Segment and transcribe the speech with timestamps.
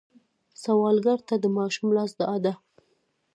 [0.63, 2.53] سوالګر ته د ماشوم لاس دعا ده